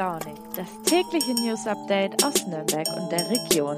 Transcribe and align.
Launig, 0.00 0.38
das 0.56 0.66
tägliche 0.86 1.34
News 1.34 1.66
Update 1.66 2.24
aus 2.24 2.46
Nürnberg 2.46 2.86
und 2.96 3.12
der 3.12 3.28
Region. 3.28 3.76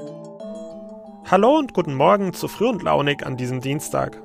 Hallo 1.29 1.57
und 1.57 1.73
guten 1.73 1.95
Morgen 1.95 2.33
zu 2.33 2.47
Früh 2.47 2.69
und 2.69 2.81
Launig 2.81 3.25
an 3.25 3.35
diesem 3.35 3.59
Dienstag. 3.59 4.17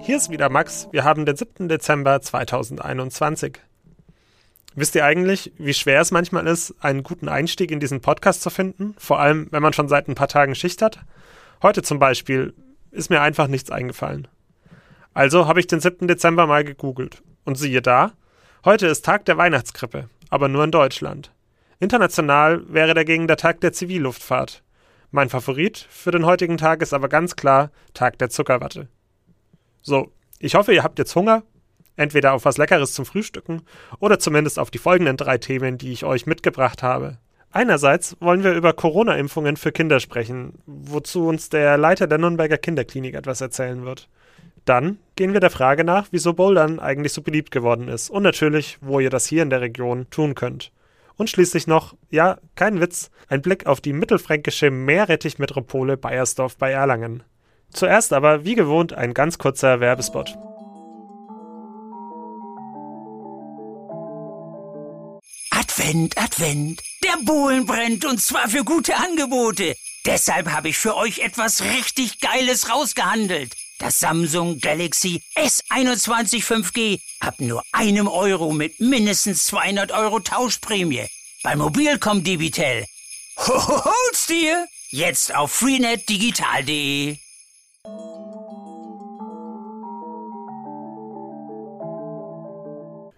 Hier 0.00 0.16
ist 0.16 0.30
wieder 0.30 0.48
Max. 0.48 0.88
Wir 0.92 1.04
haben 1.04 1.26
den 1.26 1.36
7. 1.36 1.68
Dezember 1.68 2.22
2021. 2.22 3.58
Wisst 4.76 4.94
ihr 4.94 5.04
eigentlich, 5.04 5.52
wie 5.58 5.74
schwer 5.74 6.00
es 6.00 6.10
manchmal 6.10 6.46
ist, 6.46 6.74
einen 6.80 7.02
guten 7.02 7.28
Einstieg 7.28 7.70
in 7.70 7.80
diesen 7.80 8.00
Podcast 8.00 8.40
zu 8.40 8.48
finden? 8.48 8.94
Vor 8.96 9.20
allem, 9.20 9.48
wenn 9.50 9.62
man 9.62 9.74
schon 9.74 9.88
seit 9.88 10.08
ein 10.08 10.14
paar 10.14 10.28
Tagen 10.28 10.54
Schicht 10.54 10.80
hat? 10.80 11.00
Heute 11.62 11.82
zum 11.82 11.98
Beispiel 11.98 12.54
ist 12.92 13.10
mir 13.10 13.20
einfach 13.20 13.48
nichts 13.48 13.70
eingefallen. 13.70 14.26
Also 15.12 15.46
habe 15.48 15.60
ich 15.60 15.66
den 15.66 15.80
7. 15.80 16.08
Dezember 16.08 16.46
mal 16.46 16.64
gegoogelt. 16.64 17.22
Und 17.44 17.58
siehe 17.58 17.82
da, 17.82 18.12
heute 18.64 18.86
ist 18.86 19.04
Tag 19.04 19.26
der 19.26 19.36
Weihnachtskrippe 19.36 20.08
aber 20.32 20.48
nur 20.48 20.64
in 20.64 20.70
Deutschland. 20.70 21.30
International 21.82 22.62
wäre 22.72 22.94
dagegen 22.94 23.26
der 23.26 23.36
Tag 23.36 23.60
der 23.60 23.72
Zivilluftfahrt. 23.72 24.62
Mein 25.10 25.28
Favorit 25.28 25.84
für 25.90 26.12
den 26.12 26.24
heutigen 26.24 26.56
Tag 26.56 26.80
ist 26.80 26.94
aber 26.94 27.08
ganz 27.08 27.34
klar 27.34 27.72
Tag 27.92 28.18
der 28.18 28.30
Zuckerwatte. 28.30 28.86
So, 29.82 30.12
ich 30.38 30.54
hoffe, 30.54 30.72
ihr 30.72 30.84
habt 30.84 31.00
jetzt 31.00 31.16
Hunger, 31.16 31.42
entweder 31.96 32.34
auf 32.34 32.44
was 32.44 32.56
Leckeres 32.56 32.92
zum 32.92 33.04
Frühstücken 33.04 33.62
oder 33.98 34.20
zumindest 34.20 34.60
auf 34.60 34.70
die 34.70 34.78
folgenden 34.78 35.16
drei 35.16 35.38
Themen, 35.38 35.76
die 35.76 35.90
ich 35.90 36.04
euch 36.04 36.24
mitgebracht 36.24 36.84
habe. 36.84 37.18
Einerseits 37.50 38.16
wollen 38.20 38.44
wir 38.44 38.52
über 38.52 38.74
Corona-Impfungen 38.74 39.56
für 39.56 39.72
Kinder 39.72 39.98
sprechen, 39.98 40.60
wozu 40.66 41.26
uns 41.26 41.48
der 41.48 41.76
Leiter 41.78 42.06
der 42.06 42.18
Nürnberger 42.18 42.58
Kinderklinik 42.58 43.16
etwas 43.16 43.40
erzählen 43.40 43.84
wird. 43.84 44.08
Dann 44.64 44.98
gehen 45.16 45.32
wir 45.32 45.40
der 45.40 45.50
Frage 45.50 45.82
nach, 45.82 46.06
wieso 46.12 46.32
Bouldern 46.32 46.78
eigentlich 46.78 47.12
so 47.12 47.22
beliebt 47.22 47.50
geworden 47.50 47.88
ist 47.88 48.08
und 48.08 48.22
natürlich, 48.22 48.78
wo 48.80 49.00
ihr 49.00 49.10
das 49.10 49.26
hier 49.26 49.42
in 49.42 49.50
der 49.50 49.62
Region 49.62 50.06
tun 50.10 50.36
könnt. 50.36 50.70
Und 51.16 51.30
schließlich 51.30 51.66
noch, 51.66 51.94
ja, 52.10 52.38
kein 52.54 52.80
Witz, 52.80 53.10
ein 53.28 53.42
Blick 53.42 53.66
auf 53.66 53.80
die 53.80 53.92
mittelfränkische 53.92 54.70
Meerrettichmetropole 54.70 55.96
Bayersdorf 55.96 56.56
bei 56.56 56.72
Erlangen. 56.72 57.22
Zuerst 57.72 58.12
aber, 58.12 58.44
wie 58.44 58.54
gewohnt, 58.54 58.92
ein 58.92 59.14
ganz 59.14 59.38
kurzer 59.38 59.80
Werbespot. 59.80 60.36
Advent, 65.50 66.18
Advent, 66.18 66.82
der 67.02 67.24
Bohlen 67.24 67.66
brennt 67.66 68.04
und 68.04 68.20
zwar 68.20 68.48
für 68.48 68.64
gute 68.64 68.96
Angebote. 68.96 69.74
Deshalb 70.04 70.50
habe 70.50 70.68
ich 70.68 70.78
für 70.78 70.96
euch 70.96 71.20
etwas 71.20 71.62
richtig 71.62 72.20
Geiles 72.20 72.70
rausgehandelt. 72.70 73.54
Das 73.92 74.00
Samsung 74.00 74.58
Galaxy 74.58 75.20
S21 75.36 76.42
5G 76.42 76.98
ab 77.20 77.34
nur 77.40 77.62
einem 77.72 78.08
Euro 78.08 78.50
mit 78.54 78.80
mindestens 78.80 79.44
200 79.48 79.92
Euro 79.92 80.18
Tauschprämie. 80.18 81.06
Bei 81.42 81.56
Mobilcom 81.56 82.24
Debitel. 82.24 82.86
Hol's 83.36 84.26
dir! 84.30 84.66
Jetzt 84.88 85.34
auf 85.34 85.52
freenetdigital.de. 85.52 87.18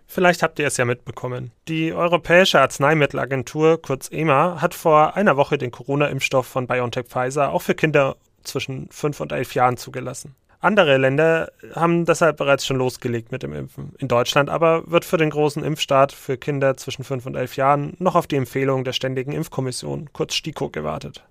Vielleicht 0.08 0.42
habt 0.42 0.58
ihr 0.58 0.66
es 0.66 0.76
ja 0.76 0.84
mitbekommen. 0.84 1.52
Die 1.68 1.92
Europäische 1.92 2.60
Arzneimittelagentur, 2.60 3.80
kurz 3.80 4.10
EMA, 4.10 4.60
hat 4.60 4.74
vor 4.74 5.14
einer 5.14 5.36
Woche 5.36 5.56
den 5.56 5.70
Corona-Impfstoff 5.70 6.48
von 6.48 6.66
BioNTech 6.66 7.06
Pfizer 7.06 7.52
auch 7.52 7.62
für 7.62 7.76
Kinder 7.76 8.16
zwischen 8.42 8.88
5 8.90 9.20
und 9.20 9.30
11 9.30 9.54
Jahren 9.54 9.76
zugelassen. 9.76 10.34
Andere 10.64 10.96
Länder 10.96 11.52
haben 11.74 12.06
deshalb 12.06 12.38
bereits 12.38 12.64
schon 12.64 12.78
losgelegt 12.78 13.30
mit 13.30 13.42
dem 13.42 13.52
Impfen. 13.52 13.92
In 13.98 14.08
Deutschland 14.08 14.48
aber 14.48 14.90
wird 14.90 15.04
für 15.04 15.18
den 15.18 15.28
großen 15.28 15.62
Impfstart 15.62 16.10
für 16.10 16.38
Kinder 16.38 16.74
zwischen 16.78 17.04
5 17.04 17.26
und 17.26 17.34
11 17.34 17.56
Jahren 17.56 17.94
noch 17.98 18.14
auf 18.14 18.26
die 18.26 18.36
Empfehlung 18.36 18.82
der 18.82 18.94
Ständigen 18.94 19.32
Impfkommission, 19.32 20.08
kurz 20.14 20.32
STIKO, 20.32 20.70
gewartet. 20.70 21.22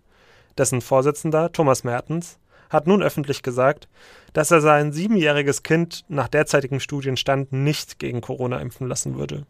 Dessen 0.56 0.82
Vorsitzender, 0.82 1.52
Thomas 1.52 1.84
Mertens, 1.84 2.38
hat 2.70 2.86
nun 2.86 3.02
öffentlich 3.02 3.42
gesagt, 3.42 3.88
dass 4.34 4.52
er 4.52 4.62
sein 4.62 4.94
siebenjähriges 4.94 5.64
Kind 5.64 6.06
nach 6.10 6.28
derzeitigem 6.28 6.80
Studienstand 6.80 7.52
nicht 7.52 7.98
gegen 7.98 8.22
Corona 8.22 8.60
impfen 8.60 8.88
lassen 8.88 9.18
würde. 9.18 9.48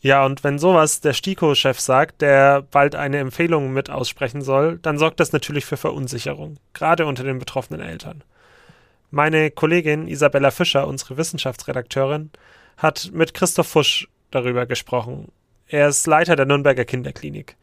Ja, 0.00 0.26
und 0.26 0.42
wenn 0.42 0.58
sowas 0.58 1.00
der 1.00 1.12
STIKO-Chef 1.12 1.78
sagt, 1.78 2.22
der 2.22 2.62
bald 2.62 2.96
eine 2.96 3.18
Empfehlung 3.18 3.72
mit 3.72 3.88
aussprechen 3.88 4.42
soll, 4.42 4.80
dann 4.82 4.98
sorgt 4.98 5.20
das 5.20 5.30
natürlich 5.30 5.64
für 5.64 5.76
Verunsicherung, 5.76 6.56
gerade 6.72 7.06
unter 7.06 7.22
den 7.22 7.38
betroffenen 7.38 7.80
Eltern. 7.80 8.24
Meine 9.14 9.52
Kollegin 9.52 10.08
Isabella 10.08 10.50
Fischer, 10.50 10.88
unsere 10.88 11.16
Wissenschaftsredakteurin, 11.16 12.30
hat 12.76 13.12
mit 13.12 13.32
Christoph 13.32 13.68
Fusch 13.68 14.08
darüber 14.32 14.66
gesprochen. 14.66 15.30
Er 15.68 15.86
ist 15.86 16.08
Leiter 16.08 16.34
der 16.34 16.46
Nürnberger 16.46 16.84
Kinderklinik. 16.84 17.56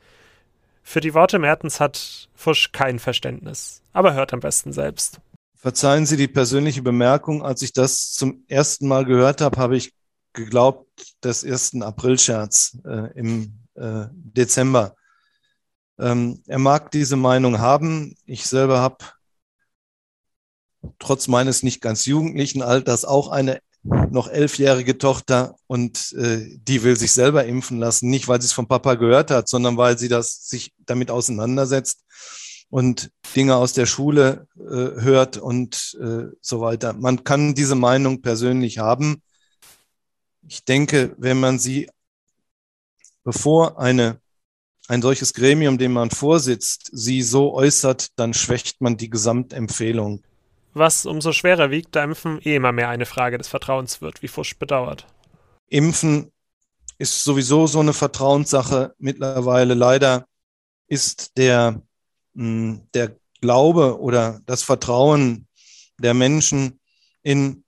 Für 0.81 1.01
die 1.01 1.13
Worte 1.13 1.39
Mertens 1.39 1.81
hat 1.81 2.29
Fusch 2.35 2.71
kein 2.71 2.99
Verständnis, 2.99 3.81
aber 3.91 4.13
hört 4.13 4.31
am 4.31 4.39
besten 4.39 4.71
selbst. 4.71 5.19
Verzeihen 5.57 6.05
Sie 6.05 6.15
die 6.15 6.29
persönliche 6.29 6.83
Bemerkung, 6.83 7.43
als 7.43 7.61
ich 7.63 7.73
das 7.73 8.13
zum 8.13 8.45
ersten 8.47 8.87
Mal 8.87 9.03
gehört 9.03 9.41
habe, 9.41 9.59
habe 9.59 9.75
ich 9.75 9.91
geglaubt, 10.31 10.87
des 11.21 11.43
ersten 11.43 11.83
Aprilscherz 11.83 12.77
äh, 12.85 13.11
im 13.19 13.59
äh, 13.75 14.05
Dezember. 14.13 14.95
Ähm, 15.99 16.43
er 16.47 16.59
mag 16.59 16.91
diese 16.91 17.17
Meinung 17.17 17.59
haben. 17.59 18.15
Ich 18.25 18.45
selber 18.45 18.79
habe 18.79 19.03
trotz 20.99 21.27
meines 21.27 21.63
nicht 21.63 21.81
ganz 21.81 22.05
jugendlichen 22.05 22.61
Alters 22.61 23.05
auch 23.05 23.29
eine 23.29 23.61
noch 23.83 24.27
elfjährige 24.27 24.97
Tochter 24.97 25.55
und 25.67 26.13
äh, 26.13 26.57
die 26.59 26.83
will 26.83 26.95
sich 26.97 27.13
selber 27.13 27.45
impfen 27.45 27.79
lassen, 27.79 28.09
nicht 28.09 28.27
weil 28.27 28.39
sie 28.39 28.45
es 28.45 28.53
vom 28.53 28.67
Papa 28.67 28.93
gehört 28.95 29.31
hat, 29.31 29.47
sondern 29.47 29.77
weil 29.77 29.97
sie 29.97 30.07
das 30.07 30.47
sich 30.47 30.73
damit 30.85 31.09
auseinandersetzt 31.09 32.03
und 32.69 33.11
Dinge 33.35 33.55
aus 33.55 33.73
der 33.73 33.87
Schule 33.87 34.47
äh, 34.57 35.01
hört 35.01 35.37
und 35.37 35.97
äh, 35.99 36.25
so 36.41 36.61
weiter. 36.61 36.93
Man 36.93 37.23
kann 37.23 37.55
diese 37.55 37.75
Meinung 37.75 38.21
persönlich 38.21 38.77
haben. 38.77 39.23
Ich 40.47 40.63
denke, 40.63 41.15
wenn 41.17 41.39
man 41.39 41.57
sie, 41.57 41.89
bevor 43.23 43.79
eine, 43.79 44.19
ein 44.87 45.01
solches 45.01 45.33
Gremium, 45.33 45.79
dem 45.79 45.93
man 45.93 46.11
vorsitzt, 46.11 46.89
sie 46.93 47.23
so 47.23 47.53
äußert, 47.53 48.09
dann 48.15 48.33
schwächt 48.33 48.79
man 48.79 48.95
die 48.97 49.09
Gesamtempfehlung 49.09 50.23
was 50.73 51.05
umso 51.05 51.33
schwerer 51.33 51.71
wiegt, 51.71 51.95
da 51.95 52.03
Impfen 52.03 52.39
eh 52.41 52.55
immer 52.55 52.71
mehr 52.71 52.89
eine 52.89 53.05
Frage 53.05 53.37
des 53.37 53.47
Vertrauens 53.47 54.01
wird, 54.01 54.21
wie 54.21 54.27
Fusch 54.27 54.57
bedauert. 54.57 55.07
Impfen 55.67 56.31
ist 56.97 57.23
sowieso 57.23 57.67
so 57.67 57.79
eine 57.79 57.93
Vertrauenssache 57.93 58.93
mittlerweile. 58.99 59.73
Leider 59.73 60.27
ist 60.87 61.37
der, 61.37 61.81
hm, 62.35 62.87
der 62.93 63.15
Glaube 63.41 63.99
oder 63.99 64.41
das 64.45 64.61
Vertrauen 64.61 65.47
der 65.97 66.13
Menschen 66.13 66.79
in 67.23 67.63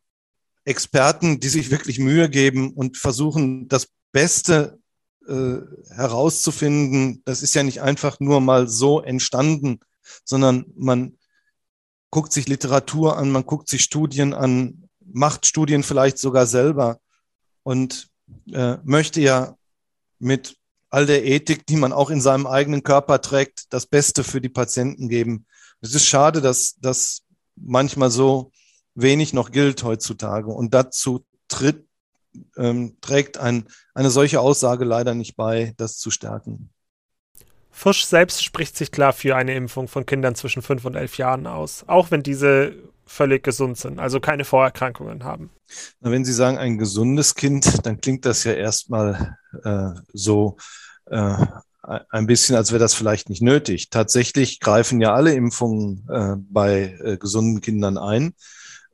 Experten, 0.65 1.39
die 1.39 1.49
sich 1.49 1.71
wirklich 1.71 1.99
Mühe 1.99 2.29
geben 2.29 2.73
und 2.73 2.97
versuchen, 2.97 3.67
das 3.67 3.87
Beste 4.11 4.79
äh, 5.27 5.57
herauszufinden. 5.95 7.21
Das 7.25 7.41
ist 7.41 7.55
ja 7.55 7.63
nicht 7.63 7.81
einfach 7.81 8.19
nur 8.19 8.39
mal 8.39 8.67
so 8.67 9.01
entstanden, 9.01 9.79
sondern 10.23 10.65
man 10.75 11.17
guckt 12.13 12.31
sich 12.31 12.47
Literatur 12.47 13.17
an, 13.17 13.31
man 13.31 13.43
guckt 13.43 13.67
sich 13.67 13.81
Studien 13.81 14.35
an, 14.35 14.87
macht 15.03 15.47
Studien 15.47 15.81
vielleicht 15.81 16.19
sogar 16.19 16.45
selber 16.45 16.99
und 17.63 18.07
äh, 18.51 18.77
möchte 18.83 19.19
ja 19.19 19.57
mit 20.19 20.55
all 20.91 21.07
der 21.07 21.25
Ethik, 21.25 21.65
die 21.65 21.75
man 21.75 21.91
auch 21.91 22.11
in 22.11 22.21
seinem 22.21 22.45
eigenen 22.45 22.83
Körper 22.83 23.19
trägt, 23.19 23.73
das 23.73 23.87
Beste 23.87 24.23
für 24.23 24.41
die 24.41 24.49
Patienten 24.49 25.09
geben. 25.09 25.47
Es 25.81 25.95
ist 25.95 26.05
schade, 26.05 26.39
dass 26.39 26.75
das 26.79 27.23
manchmal 27.55 28.11
so 28.11 28.51
wenig 28.93 29.33
noch 29.33 29.49
gilt 29.49 29.81
heutzutage. 29.83 30.51
Und 30.51 30.75
dazu 30.75 31.25
tritt, 31.47 31.87
ähm, 32.57 32.95
trägt 33.01 33.39
ein, 33.39 33.67
eine 33.95 34.11
solche 34.11 34.39
Aussage 34.39 34.85
leider 34.85 35.15
nicht 35.15 35.35
bei, 35.35 35.73
das 35.77 35.97
zu 35.97 36.11
stärken. 36.11 36.69
Fusch 37.75 38.05
selbst 38.05 38.43
spricht 38.43 38.77
sich 38.77 38.91
klar 38.91 39.13
für 39.13 39.35
eine 39.35 39.55
Impfung 39.55 39.87
von 39.87 40.05
Kindern 40.05 40.35
zwischen 40.35 40.61
5 40.61 40.85
und 40.85 40.95
11 40.95 41.17
Jahren 41.17 41.47
aus, 41.47 41.83
auch 41.87 42.11
wenn 42.11 42.21
diese 42.23 42.73
völlig 43.05 43.43
gesund 43.43 43.77
sind, 43.77 43.99
also 43.99 44.19
keine 44.19 44.45
Vorerkrankungen 44.45 45.23
haben. 45.23 45.49
Na, 45.99 46.11
wenn 46.11 46.23
Sie 46.23 46.33
sagen, 46.33 46.57
ein 46.57 46.77
gesundes 46.77 47.35
Kind, 47.35 47.85
dann 47.85 47.99
klingt 47.99 48.25
das 48.25 48.43
ja 48.43 48.53
erstmal 48.53 49.37
äh, 49.63 49.89
so 50.13 50.55
äh, 51.07 51.45
ein 52.09 52.27
bisschen, 52.27 52.55
als 52.55 52.71
wäre 52.71 52.79
das 52.79 52.93
vielleicht 52.93 53.29
nicht 53.29 53.41
nötig. 53.41 53.89
Tatsächlich 53.89 54.59
greifen 54.59 55.01
ja 55.01 55.13
alle 55.13 55.33
Impfungen 55.33 56.07
äh, 56.09 56.35
bei 56.37 56.97
äh, 57.03 57.17
gesunden 57.17 57.59
Kindern 57.59 57.97
ein. 57.97 58.33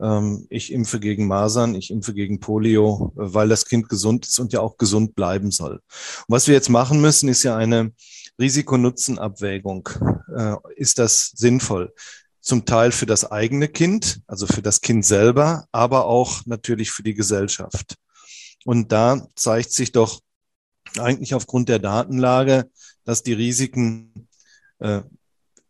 Ähm, 0.01 0.47
ich 0.49 0.71
impfe 0.71 0.99
gegen 0.99 1.27
Masern, 1.27 1.75
ich 1.75 1.91
impfe 1.91 2.13
gegen 2.13 2.39
Polio, 2.39 3.13
äh, 3.15 3.33
weil 3.33 3.49
das 3.49 3.65
Kind 3.65 3.89
gesund 3.89 4.25
ist 4.25 4.39
und 4.39 4.53
ja 4.53 4.61
auch 4.61 4.77
gesund 4.77 5.15
bleiben 5.15 5.51
soll. 5.51 5.73
Und 5.73 6.29
was 6.29 6.47
wir 6.47 6.55
jetzt 6.55 6.69
machen 6.69 7.01
müssen, 7.01 7.29
ist 7.29 7.43
ja 7.43 7.55
eine 7.55 7.91
Risiko-Nutzen-Abwägung. 8.39 9.89
Äh, 10.35 10.55
ist 10.75 10.99
das 10.99 11.31
sinnvoll? 11.35 11.93
Zum 12.41 12.65
Teil 12.65 12.91
für 12.91 13.05
das 13.05 13.29
eigene 13.29 13.67
Kind, 13.67 14.21
also 14.25 14.47
für 14.47 14.61
das 14.61 14.81
Kind 14.81 15.05
selber, 15.05 15.67
aber 15.71 16.05
auch 16.05 16.45
natürlich 16.45 16.91
für 16.91 17.03
die 17.03 17.13
Gesellschaft. 17.13 17.95
Und 18.65 18.91
da 18.91 19.27
zeigt 19.35 19.71
sich 19.71 19.91
doch 19.91 20.21
eigentlich 20.97 21.33
aufgrund 21.33 21.69
der 21.69 21.79
Datenlage, 21.79 22.69
dass 23.03 23.23
die 23.23 23.33
Risiken 23.33 24.27
äh, 24.79 25.01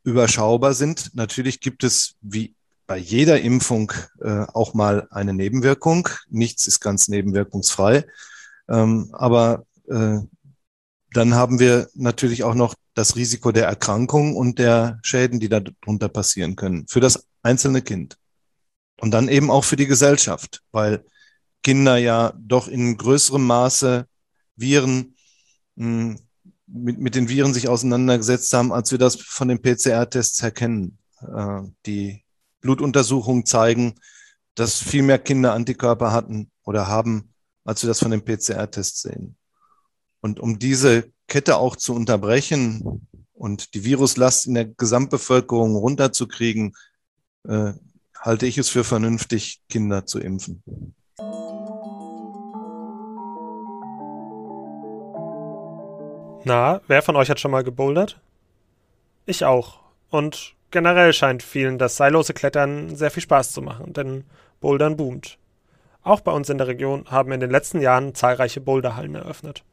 überschaubar 0.03 0.73
sind. 0.73 1.13
Natürlich 1.15 1.59
gibt 1.59 1.83
es 1.83 2.15
wie 2.21 2.55
bei 2.87 2.97
jeder 2.97 3.41
Impfung 3.41 3.91
äh, 4.21 4.45
auch 4.53 4.73
mal 4.73 5.07
eine 5.11 5.33
Nebenwirkung. 5.33 6.09
Nichts 6.29 6.67
ist 6.67 6.79
ganz 6.79 7.07
nebenwirkungsfrei. 7.07 8.05
Ähm, 8.67 9.09
aber 9.13 9.65
äh, 9.89 10.19
dann 11.13 11.33
haben 11.33 11.59
wir 11.59 11.89
natürlich 11.95 12.43
auch 12.43 12.55
noch 12.55 12.75
das 12.93 13.15
Risiko 13.15 13.51
der 13.51 13.65
Erkrankung 13.65 14.35
und 14.35 14.59
der 14.59 14.99
Schäden, 15.01 15.39
die 15.39 15.49
darunter 15.49 16.09
passieren 16.09 16.55
können 16.55 16.85
für 16.87 16.99
das 16.99 17.27
einzelne 17.41 17.81
Kind. 17.81 18.17
Und 18.99 19.11
dann 19.11 19.29
eben 19.29 19.49
auch 19.49 19.63
für 19.63 19.77
die 19.77 19.87
Gesellschaft, 19.87 20.61
weil 20.71 21.05
Kinder 21.63 21.97
ja 21.97 22.33
doch 22.37 22.67
in 22.67 22.97
größerem 22.97 23.45
Maße 23.45 24.05
Viren 24.55 25.15
hm, 25.77 26.19
mit, 26.67 26.99
mit 26.99 27.15
den 27.15 27.29
Viren 27.29 27.53
sich 27.53 27.67
auseinandergesetzt 27.67 28.53
haben, 28.53 28.71
als 28.71 28.91
wir 28.91 28.97
das 28.97 29.15
von 29.15 29.47
den 29.47 29.61
PCR-Tests 29.61 30.41
erkennen. 30.41 30.99
Äh, 31.21 31.61
die 31.85 32.23
Blutuntersuchungen 32.61 33.45
zeigen, 33.45 33.95
dass 34.55 34.81
viel 34.81 35.03
mehr 35.03 35.19
Kinder 35.19 35.53
Antikörper 35.53 36.11
hatten 36.11 36.51
oder 36.63 36.87
haben, 36.87 37.33
als 37.63 37.81
wir 37.81 37.87
das 37.87 37.99
von 37.99 38.11
den 38.11 38.23
PCR-Tests 38.23 39.01
sehen. 39.01 39.38
Und 40.21 40.39
um 40.39 40.59
diese 40.59 41.11
Kette 41.27 41.57
auch 41.57 41.75
zu 41.75 41.93
unterbrechen 41.93 43.07
und 43.33 43.73
die 43.73 43.85
Viruslast 43.85 44.47
in 44.47 44.53
der 44.55 44.65
Gesamtbevölkerung 44.65 45.75
runterzukriegen, 45.75 46.75
äh, 47.47 47.73
halte 48.19 48.45
ich 48.45 48.57
es 48.57 48.69
für 48.69 48.83
vernünftig, 48.83 49.61
Kinder 49.69 50.05
zu 50.05 50.19
impfen. 50.19 50.61
Na, 56.43 56.81
wer 56.87 57.01
von 57.01 57.15
euch 57.15 57.29
hat 57.29 57.39
schon 57.39 57.51
mal 57.51 57.63
gebouldert? 57.63 58.19
Ich 59.25 59.45
auch. 59.45 59.79
Und 60.09 60.55
generell 60.71 61.13
scheint 61.13 61.43
vielen 61.43 61.77
das 61.77 61.97
seillose 61.97 62.33
Klettern 62.33 62.95
sehr 62.95 63.11
viel 63.11 63.23
Spaß 63.23 63.51
zu 63.51 63.61
machen, 63.61 63.93
denn 63.93 64.23
Bouldern 64.59 64.97
boomt. 64.97 65.37
Auch 66.01 66.21
bei 66.21 66.31
uns 66.31 66.49
in 66.49 66.57
der 66.57 66.67
Region 66.67 67.05
haben 67.09 67.31
in 67.31 67.39
den 67.39 67.51
letzten 67.51 67.81
Jahren 67.81 68.15
zahlreiche 68.15 68.61
Boulderhallen 68.61 69.15
eröffnet. 69.15 69.63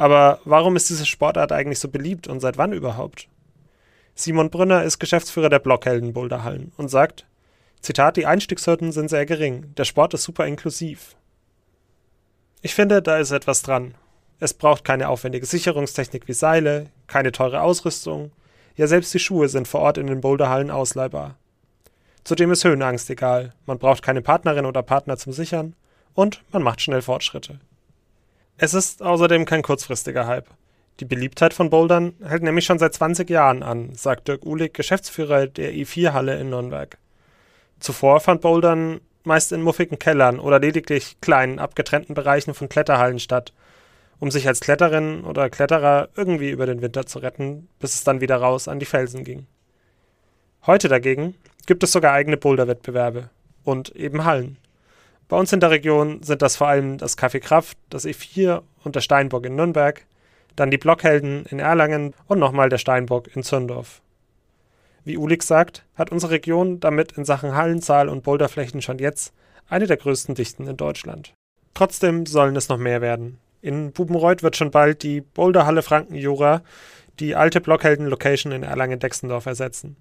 Aber 0.00 0.40
warum 0.46 0.76
ist 0.76 0.88
diese 0.88 1.04
Sportart 1.04 1.52
eigentlich 1.52 1.78
so 1.78 1.90
beliebt 1.90 2.26
und 2.26 2.40
seit 2.40 2.56
wann 2.56 2.72
überhaupt? 2.72 3.28
Simon 4.14 4.48
Brünner 4.48 4.82
ist 4.82 4.98
Geschäftsführer 4.98 5.50
der 5.50 5.58
Blockhelden 5.58 6.14
Boulderhallen 6.14 6.72
und 6.78 6.88
sagt, 6.88 7.26
Zitat, 7.82 8.16
die 8.16 8.24
Einstiegshürden 8.24 8.92
sind 8.92 9.10
sehr 9.10 9.26
gering, 9.26 9.74
der 9.74 9.84
Sport 9.84 10.14
ist 10.14 10.22
super 10.22 10.46
inklusiv. 10.46 11.16
Ich 12.62 12.74
finde, 12.74 13.02
da 13.02 13.18
ist 13.18 13.30
etwas 13.30 13.60
dran. 13.60 13.94
Es 14.38 14.54
braucht 14.54 14.86
keine 14.86 15.10
aufwendige 15.10 15.44
Sicherungstechnik 15.44 16.26
wie 16.28 16.32
Seile, 16.32 16.86
keine 17.06 17.30
teure 17.30 17.60
Ausrüstung, 17.60 18.32
ja 18.76 18.86
selbst 18.86 19.12
die 19.12 19.18
Schuhe 19.18 19.50
sind 19.50 19.68
vor 19.68 19.82
Ort 19.82 19.98
in 19.98 20.06
den 20.06 20.22
Boulderhallen 20.22 20.70
ausleihbar. 20.70 21.36
Zudem 22.24 22.50
ist 22.52 22.64
Höhenangst 22.64 23.10
egal, 23.10 23.52
man 23.66 23.78
braucht 23.78 24.02
keine 24.02 24.22
Partnerin 24.22 24.64
oder 24.64 24.82
Partner 24.82 25.18
zum 25.18 25.34
Sichern 25.34 25.76
und 26.14 26.42
man 26.52 26.62
macht 26.62 26.80
schnell 26.80 27.02
Fortschritte. 27.02 27.60
Es 28.62 28.74
ist 28.74 29.02
außerdem 29.02 29.46
kein 29.46 29.62
kurzfristiger 29.62 30.26
Hype. 30.26 30.46
Die 31.00 31.06
Beliebtheit 31.06 31.54
von 31.54 31.70
Bouldern 31.70 32.12
hält 32.22 32.42
nämlich 32.42 32.66
schon 32.66 32.78
seit 32.78 32.92
20 32.92 33.30
Jahren 33.30 33.62
an, 33.62 33.94
sagt 33.94 34.28
Dirk 34.28 34.44
Uhlig, 34.44 34.74
Geschäftsführer 34.74 35.46
der 35.46 35.72
i4-Halle 35.72 36.38
in 36.38 36.50
Nürnberg. 36.50 36.98
Zuvor 37.78 38.20
fand 38.20 38.42
Bouldern 38.42 39.00
meist 39.24 39.52
in 39.52 39.62
muffigen 39.62 39.98
Kellern 39.98 40.38
oder 40.38 40.58
lediglich 40.58 41.16
kleinen, 41.22 41.58
abgetrennten 41.58 42.14
Bereichen 42.14 42.52
von 42.52 42.68
Kletterhallen 42.68 43.18
statt, 43.18 43.54
um 44.18 44.30
sich 44.30 44.46
als 44.46 44.60
Kletterin 44.60 45.24
oder 45.24 45.48
Kletterer 45.48 46.10
irgendwie 46.14 46.50
über 46.50 46.66
den 46.66 46.82
Winter 46.82 47.06
zu 47.06 47.20
retten, 47.20 47.66
bis 47.78 47.94
es 47.94 48.04
dann 48.04 48.20
wieder 48.20 48.36
raus 48.36 48.68
an 48.68 48.78
die 48.78 48.84
Felsen 48.84 49.24
ging. 49.24 49.46
Heute 50.66 50.88
dagegen 50.88 51.34
gibt 51.64 51.82
es 51.82 51.92
sogar 51.92 52.12
eigene 52.12 52.36
Boulderwettbewerbe 52.36 53.30
und 53.64 53.96
eben 53.96 54.26
Hallen. 54.26 54.58
Bei 55.30 55.36
uns 55.36 55.52
in 55.52 55.60
der 55.60 55.70
Region 55.70 56.24
sind 56.24 56.42
das 56.42 56.56
vor 56.56 56.66
allem 56.66 56.98
das 56.98 57.16
Café 57.16 57.38
Kraft, 57.38 57.78
das 57.88 58.04
E4 58.04 58.62
und 58.82 58.96
der 58.96 59.00
Steinbock 59.00 59.46
in 59.46 59.54
Nürnberg, 59.54 60.04
dann 60.56 60.72
die 60.72 60.76
Blockhelden 60.76 61.46
in 61.46 61.60
Erlangen 61.60 62.14
und 62.26 62.40
nochmal 62.40 62.68
der 62.68 62.78
Steinbock 62.78 63.34
in 63.36 63.44
Zündorf. 63.44 64.02
Wie 65.04 65.16
Ulik 65.16 65.44
sagt, 65.44 65.84
hat 65.94 66.10
unsere 66.10 66.32
Region 66.32 66.80
damit 66.80 67.12
in 67.12 67.24
Sachen 67.24 67.54
Hallenzahl 67.54 68.08
und 68.08 68.24
Boulderflächen 68.24 68.82
schon 68.82 68.98
jetzt 68.98 69.32
eine 69.68 69.86
der 69.86 69.98
größten 69.98 70.34
Dichten 70.34 70.66
in 70.66 70.76
Deutschland. 70.76 71.32
Trotzdem 71.74 72.26
sollen 72.26 72.56
es 72.56 72.68
noch 72.68 72.78
mehr 72.78 73.00
werden. 73.00 73.38
In 73.62 73.92
Bubenreuth 73.92 74.42
wird 74.42 74.56
schon 74.56 74.72
bald 74.72 75.04
die 75.04 75.20
Boulderhalle 75.20 75.82
Frankenjura 75.82 76.62
die 77.20 77.36
alte 77.36 77.60
Blockhelden-Location 77.60 78.50
in 78.50 78.64
Erlangen-Dexendorf 78.64 79.46
ersetzen. 79.46 79.96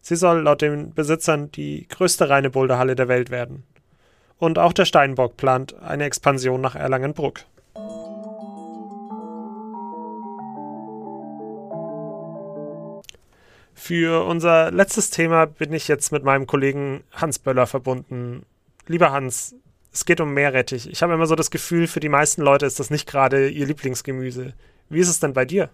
Sie 0.00 0.16
soll 0.16 0.42
laut 0.42 0.60
den 0.60 0.92
Besitzern 0.92 1.52
die 1.52 1.86
größte 1.86 2.28
reine 2.28 2.50
Boulderhalle 2.50 2.96
der 2.96 3.06
Welt 3.06 3.30
werden. 3.30 3.62
Und 4.42 4.58
auch 4.58 4.72
der 4.72 4.86
Steinbock 4.86 5.36
plant 5.36 5.80
eine 5.80 6.02
Expansion 6.02 6.60
nach 6.60 6.74
Erlangenbruck. 6.74 7.42
Für 13.72 14.26
unser 14.26 14.72
letztes 14.72 15.10
Thema 15.10 15.46
bin 15.46 15.72
ich 15.72 15.86
jetzt 15.86 16.10
mit 16.10 16.24
meinem 16.24 16.48
Kollegen 16.48 17.04
Hans 17.12 17.38
Böller 17.38 17.68
verbunden. 17.68 18.44
Lieber 18.88 19.12
Hans, 19.12 19.54
es 19.92 20.06
geht 20.06 20.20
um 20.20 20.34
Meerrettich. 20.34 20.90
Ich 20.90 21.04
habe 21.04 21.14
immer 21.14 21.26
so 21.26 21.36
das 21.36 21.52
Gefühl, 21.52 21.86
für 21.86 22.00
die 22.00 22.08
meisten 22.08 22.42
Leute 22.42 22.66
ist 22.66 22.80
das 22.80 22.90
nicht 22.90 23.08
gerade 23.08 23.48
ihr 23.48 23.66
Lieblingsgemüse. 23.66 24.54
Wie 24.88 24.98
ist 24.98 25.08
es 25.08 25.20
denn 25.20 25.34
bei 25.34 25.44
dir? 25.44 25.70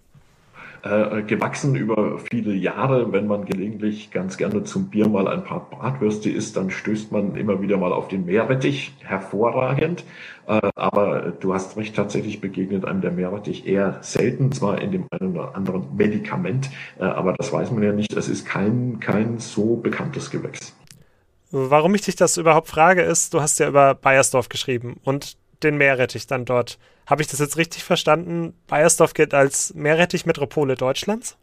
Äh, 0.82 1.22
gewachsen 1.22 1.74
über 1.74 2.18
viele 2.18 2.54
Jahre. 2.54 3.12
Wenn 3.12 3.26
man 3.26 3.44
gelegentlich 3.44 4.10
ganz 4.10 4.36
gerne 4.36 4.64
zum 4.64 4.88
Bier 4.90 5.08
mal 5.08 5.28
ein 5.28 5.44
paar 5.44 5.68
Bratwürste 5.70 6.30
isst, 6.30 6.56
dann 6.56 6.70
stößt 6.70 7.12
man 7.12 7.36
immer 7.36 7.60
wieder 7.62 7.76
mal 7.76 7.92
auf 7.92 8.08
den 8.08 8.26
Meerrettich. 8.26 8.92
Hervorragend. 9.00 10.04
Äh, 10.46 10.70
aber 10.74 11.32
du 11.40 11.52
hast 11.52 11.76
recht, 11.76 11.94
tatsächlich 11.94 12.40
begegnet 12.40 12.84
einem 12.84 13.02
der 13.02 13.10
Meerrettich 13.10 13.66
eher 13.66 13.98
selten, 14.00 14.50
zwar 14.52 14.80
in 14.80 14.92
dem 14.92 15.06
einen 15.10 15.36
oder 15.36 15.54
anderen 15.54 15.96
Medikament, 15.96 16.70
äh, 16.98 17.04
aber 17.04 17.34
das 17.34 17.52
weiß 17.52 17.70
man 17.70 17.82
ja 17.82 17.92
nicht. 17.92 18.14
Es 18.14 18.28
ist 18.28 18.46
kein, 18.46 18.98
kein 18.98 19.38
so 19.38 19.76
bekanntes 19.76 20.30
Gewächs. 20.30 20.74
Warum 21.50 21.94
ich 21.94 22.02
dich 22.02 22.16
das 22.16 22.36
überhaupt 22.36 22.68
frage, 22.68 23.02
ist, 23.02 23.32
du 23.34 23.40
hast 23.40 23.58
ja 23.58 23.68
über 23.68 23.94
Bayersdorf 23.94 24.48
geschrieben 24.48 24.96
und 25.04 25.36
den 25.62 25.76
Meerrettich 25.76 26.26
dann 26.26 26.44
dort. 26.44 26.78
Habe 27.06 27.22
ich 27.22 27.28
das 27.28 27.40
jetzt 27.40 27.56
richtig 27.56 27.84
verstanden? 27.84 28.54
Bayersdorf 28.66 29.14
gilt 29.14 29.34
als 29.34 29.74
Meerrettich-Metropole 29.74 30.74
Deutschlands? 30.74 31.36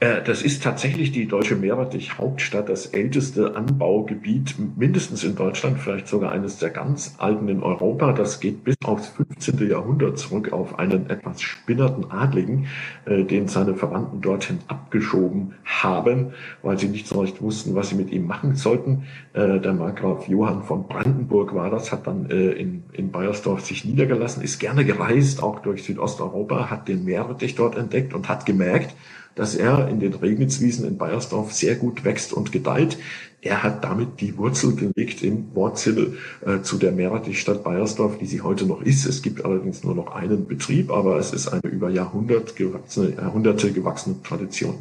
Äh, 0.00 0.22
das 0.22 0.42
ist 0.42 0.62
tatsächlich 0.62 1.10
die 1.10 1.26
deutsche 1.26 1.56
Meerrettich-Hauptstadt, 1.56 2.68
das 2.68 2.86
älteste 2.86 3.56
Anbaugebiet, 3.56 4.54
mindestens 4.76 5.24
in 5.24 5.34
Deutschland, 5.34 5.80
vielleicht 5.80 6.06
sogar 6.06 6.30
eines 6.30 6.58
der 6.58 6.70
ganz 6.70 7.16
alten 7.18 7.48
in 7.48 7.64
Europa. 7.64 8.12
Das 8.12 8.38
geht 8.38 8.62
bis 8.62 8.76
aufs 8.84 9.08
15. 9.08 9.68
Jahrhundert 9.68 10.18
zurück 10.18 10.52
auf 10.52 10.78
einen 10.78 11.10
etwas 11.10 11.42
spinnerten 11.42 12.12
Adligen, 12.12 12.68
äh, 13.06 13.24
den 13.24 13.48
seine 13.48 13.74
Verwandten 13.74 14.20
dorthin 14.20 14.60
abgeschoben 14.68 15.54
haben, 15.64 16.32
weil 16.62 16.78
sie 16.78 16.88
nicht 16.88 17.08
so 17.08 17.20
recht 17.20 17.42
wussten, 17.42 17.74
was 17.74 17.88
sie 17.88 17.96
mit 17.96 18.12
ihm 18.12 18.24
machen 18.24 18.54
sollten. 18.54 19.04
Äh, 19.32 19.58
der 19.58 19.72
Markgraf 19.72 20.28
Johann 20.28 20.62
von 20.62 20.86
Brandenburg 20.86 21.54
war 21.56 21.70
das, 21.70 21.90
hat 21.90 22.06
dann 22.06 22.26
in, 22.26 22.84
in 22.92 23.10
Bayersdorf 23.10 23.64
sich 23.64 23.84
niedergelassen, 23.84 24.42
ist 24.42 24.58
gerne 24.58 24.84
gereist, 24.84 25.42
auch 25.42 25.60
durch 25.60 25.82
Südosteuropa, 25.82 26.70
hat 26.70 26.88
den 26.88 27.04
Meerrettich 27.04 27.54
dort 27.54 27.76
entdeckt 27.76 28.14
und 28.14 28.28
hat 28.28 28.46
gemerkt, 28.46 28.94
dass 29.34 29.54
er 29.54 29.88
in 29.88 30.00
den 30.00 30.14
Regnitzwiesen 30.14 30.86
in 30.86 30.98
Bayersdorf 30.98 31.52
sehr 31.52 31.76
gut 31.76 32.04
wächst 32.04 32.32
und 32.32 32.52
gedeiht. 32.52 32.98
Er 33.40 33.62
hat 33.62 33.84
damit 33.84 34.20
die 34.20 34.36
Wurzel 34.36 34.74
gelegt 34.74 35.22
im 35.22 35.54
Wortsinne 35.54 36.14
äh, 36.44 36.60
zu 36.62 36.76
der 36.76 36.90
Meerrettichstadt 36.90 37.62
Bayersdorf, 37.62 38.18
die 38.18 38.26
sie 38.26 38.40
heute 38.40 38.66
noch 38.66 38.82
ist. 38.82 39.06
Es 39.06 39.22
gibt 39.22 39.44
allerdings 39.44 39.84
nur 39.84 39.94
noch 39.94 40.12
einen 40.12 40.46
Betrieb, 40.46 40.90
aber 40.90 41.18
es 41.18 41.32
ist 41.32 41.46
eine 41.48 41.62
über 41.62 41.88
Jahrhundert 41.88 42.56
gewachsene, 42.56 43.14
Jahrhunderte 43.14 43.72
gewachsene 43.72 44.16
Tradition. 44.24 44.74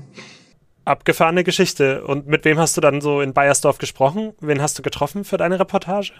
Abgefahrene 0.85 1.43
Geschichte. 1.43 2.03
Und 2.03 2.27
mit 2.27 2.45
wem 2.45 2.57
hast 2.57 2.77
du 2.77 2.81
dann 2.81 3.01
so 3.01 3.21
in 3.21 3.33
Bayersdorf 3.33 3.77
gesprochen? 3.77 4.33
Wen 4.39 4.61
hast 4.61 4.79
du 4.79 4.81
getroffen 4.81 5.23
für 5.23 5.37
deine 5.37 5.59
Reportage? 5.59 6.13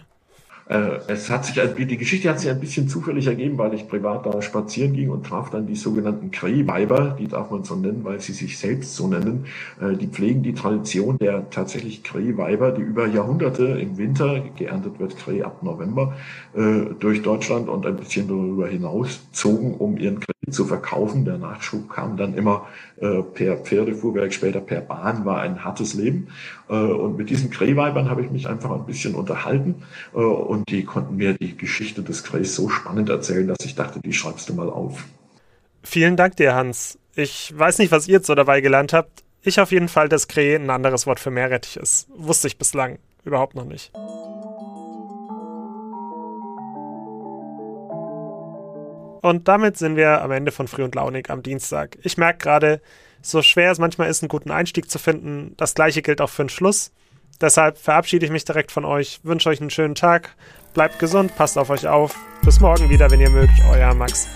Äh, 0.70 1.00
es 1.08 1.30
hat 1.30 1.46
sich, 1.46 1.56
die 1.56 1.98
Geschichte 1.98 2.30
hat 2.30 2.40
sich 2.40 2.50
ein 2.50 2.60
bisschen 2.60 2.90
zufällig 2.90 3.28
ergeben, 3.28 3.58
weil 3.58 3.74
ich 3.74 3.88
privat 3.88 4.26
da 4.26 4.42
spazieren 4.42 4.94
ging 4.94 5.10
und 5.10 5.26
traf 5.26 5.50
dann 5.50 5.66
die 5.66 5.76
sogenannten 5.76 6.32
Krehweiber, 6.32 7.16
die 7.18 7.28
darf 7.28 7.52
man 7.52 7.64
so 7.64 7.76
nennen, 7.76 8.04
weil 8.04 8.20
sie 8.20 8.34
sich 8.34 8.58
selbst 8.58 8.96
so 8.96 9.08
nennen. 9.08 9.46
Äh, 9.82 9.96
die 9.96 10.08
pflegen 10.08 10.44
die 10.44 10.54
Tradition 10.54 11.18
der 11.20 11.50
tatsächlich 11.50 12.04
Krehweiber, 12.04 12.72
die 12.72 12.82
über 12.82 13.08
Jahrhunderte 13.08 13.66
im 13.66 13.98
Winter, 13.98 14.42
geerntet 14.58 15.00
wird 15.00 15.18
Kreh 15.18 15.44
ab 15.44 15.64
November, 15.64 16.16
äh, 16.54 16.94
durch 17.00 17.22
Deutschland 17.22 17.70
und 17.70 17.86
ein 17.86 17.96
bisschen 17.96 18.28
darüber 18.28 18.68
hinaus 18.68 19.22
zogen, 19.32 19.74
um 19.74 19.98
ihren 19.98 20.20
Kreh 20.20 20.37
zu 20.50 20.66
verkaufen. 20.66 21.26
Der 21.26 21.38
Nachschub 21.38 21.90
kam 21.90 22.18
dann 22.18 22.34
immer 22.36 22.68
per 22.98 23.58
Pferdefuhrwerk, 23.58 24.34
später 24.34 24.60
per 24.60 24.82
Bahn, 24.82 25.26
war 25.26 25.42
ein 25.42 25.64
hartes 25.64 25.94
Leben. 25.94 26.30
Und 26.68 27.18
mit 27.18 27.30
diesen 27.30 27.50
Krehweibern 27.50 28.10
habe 28.10 28.24
ich 28.24 28.32
mich 28.32 28.48
einfach 28.48 28.72
ein 28.72 28.86
bisschen 28.86 29.16
unterhalten 29.16 29.84
und 30.14 30.70
die 30.70 30.84
konnten 30.84 31.18
mir 31.18 31.34
die 31.34 31.56
Geschichte 31.58 32.02
des 32.02 32.24
Grace 32.24 32.56
so 32.56 32.70
spannend 32.70 33.10
erzählen, 33.10 33.48
dass 33.48 33.58
ich 33.66 33.76
dachte, 33.76 34.00
die 34.00 34.14
schreibst 34.14 34.50
du 34.50 34.54
mal 34.54 34.70
auf. 34.70 35.06
Vielen 35.84 36.16
Dank 36.16 36.36
dir, 36.38 36.56
Hans. 36.56 36.98
Ich 37.16 37.54
weiß 37.58 37.80
nicht, 37.80 37.92
was 37.92 38.08
ihr 38.08 38.22
so 38.22 38.36
dabei 38.36 38.62
gelernt 38.62 38.94
habt. 38.94 39.24
Ich 39.42 39.60
auf 39.60 39.72
jeden 39.72 39.88
Fall, 39.88 40.10
dass 40.10 40.28
Krähe 40.28 40.58
ein 40.58 40.70
anderes 40.70 41.08
Wort 41.08 41.20
für 41.20 41.32
Meerrettich 41.32 41.78
ist. 41.78 42.08
Wusste 42.16 42.48
ich 42.48 42.58
bislang 42.58 43.00
überhaupt 43.24 43.56
noch 43.56 43.66
nicht. 43.66 43.92
Und 49.28 49.50
damit 49.50 49.76
sind 49.76 49.98
wir 49.98 50.22
am 50.22 50.32
Ende 50.32 50.54
von 50.54 50.70
Früh 50.70 50.86
und 50.86 50.96
Launig 50.96 51.30
am 51.30 51.44
Dienstag. 51.44 51.98
Ich 52.02 52.18
merke 52.18 52.40
gerade, 52.40 52.82
so 53.22 53.42
schwer 53.42 53.72
es 53.72 53.78
manchmal 53.78 54.10
ist, 54.10 54.24
einen 54.24 54.30
guten 54.30 54.52
Einstieg 54.52 54.90
zu 54.90 55.00
finden, 55.00 55.54
das 55.58 55.74
gleiche 55.74 56.02
gilt 56.02 56.22
auch 56.22 56.30
für 56.30 56.46
den 56.46 56.50
Schluss. 56.50 56.94
Deshalb 57.42 57.78
verabschiede 57.78 58.26
ich 58.26 58.32
mich 58.32 58.46
direkt 58.46 58.72
von 58.72 58.86
euch, 58.86 59.20
wünsche 59.24 59.50
euch 59.50 59.60
einen 59.60 59.70
schönen 59.70 59.96
Tag, 59.96 60.34
bleibt 60.74 61.00
gesund, 61.00 61.36
passt 61.36 61.58
auf 61.58 61.70
euch 61.70 61.88
auf. 61.88 62.16
Bis 62.42 62.62
morgen 62.62 62.90
wieder, 62.90 63.12
wenn 63.12 63.20
ihr 63.20 63.30
mögt, 63.30 63.52
euer 63.70 63.94
Max. 63.94 64.30